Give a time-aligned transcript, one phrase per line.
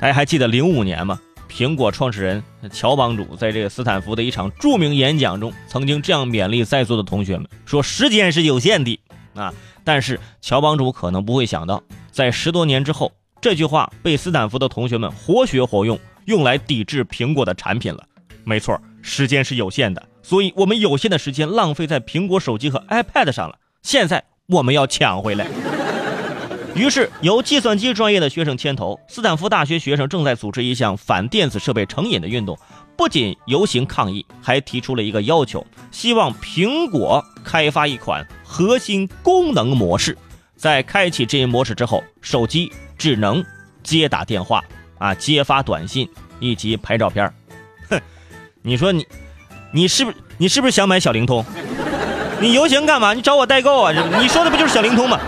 [0.00, 1.20] 大家还记得零五年吗？
[1.50, 9.00] 苹果创始人乔帮主在这个斯坦福的一场著名演讲中，曾经这样勉励在座的同学们说：“时间是有限的
[9.34, 11.82] 啊！”但是乔帮主可能不会想到，
[12.12, 18.06] 在十多年之后，这句话被斯坦福的同学们活学活用，用来抵制苹果的产品了。
[18.44, 23.58] 没错，时间是有限的，所以我们有限的时间浪费在苹果手机和 iPad 上了。
[23.82, 25.48] 现在我们要抢回来。
[26.74, 32.56] 于是，由计算机专业的学生牵头，斯坦福大学学生正在组织一项反电子设备成瘾的运动。
[32.96, 40.16] 不仅游行抗议，还提出了一个要求，希望苹果开发一款核心功能模式，
[40.56, 43.44] 在开启这一模式之后，手机只能
[43.82, 44.62] 接打电话、
[44.98, 46.08] 啊接发短信
[46.40, 47.32] 以及拍照片。
[47.88, 48.00] 哼，
[48.62, 49.06] 你说你，
[49.72, 51.44] 你是不是你是不是想买小灵通？
[52.40, 53.14] 你游行干嘛？
[53.14, 53.92] 你找我代购啊？
[54.20, 55.18] 你说的不就是小灵通吗？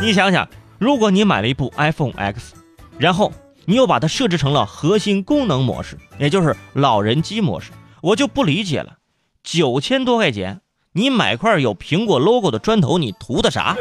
[0.00, 2.54] 你想想，如果你买了一部 iPhone X，
[2.98, 3.32] 然后
[3.66, 7.70] 你又把它设置成了核心功能模式，也就是老人机模式，
[8.00, 8.94] 我就不理解了。
[9.42, 10.62] 九千多块钱，
[10.94, 13.76] 你买块有苹果 logo 的砖头，你图的啥？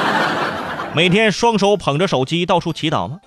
[0.94, 3.20] 每天双手捧着手机到处祈祷吗？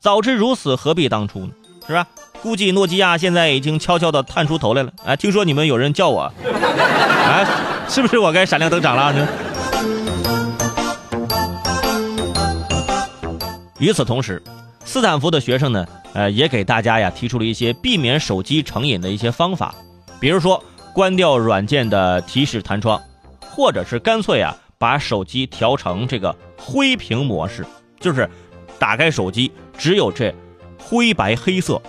[0.00, 1.50] 早知如此，何必当初呢？
[1.86, 2.06] 是吧？
[2.42, 4.92] 估计诺基亚现在已经悄悄地探出头来了。
[5.04, 7.46] 哎，听说你们有人叫我，哎，
[7.88, 9.28] 是不是我该闪亮登场了？
[13.78, 14.42] 与此同时，
[14.84, 19.74] 斯坦福的学生呢，呃，也给大家呀提出了一些避免手机成瘾的一些方法，
[20.18, 20.62] 比如说
[20.94, 23.00] 关掉软件的提示弹窗，
[23.50, 27.66] 或者是干脆啊把手机调成这个灰屏模式，
[28.00, 28.28] 就是
[28.78, 30.34] 打开手机只有这
[30.78, 31.80] 灰白黑色，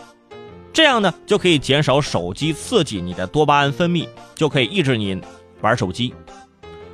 [0.74, 5.22] 这样呢就可以减少手机刺激你的多巴胺分泌，就可以抑制你
[5.62, 6.14] 玩手机。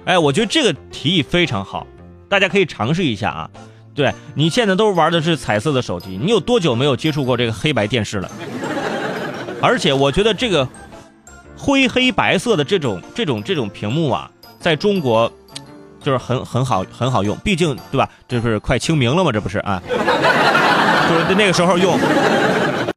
[0.06, 1.88] 哎，我觉得这个提议非常好，
[2.30, 3.50] 大家可以尝试一下啊。
[3.96, 8.30] 对你现在都玩的是彩色的手机，你有多久没有接触过这个黑白电视了？
[9.62, 10.68] 而且我觉得这个
[11.56, 15.32] 灰黑白色的这种这种这种屏幕啊，在中国
[16.02, 18.10] 就是很很好很好用，毕竟对吧？
[18.28, 19.32] 这不是快清明了吗？
[19.32, 19.82] 这不是啊，
[21.10, 21.98] 就是那个时候用。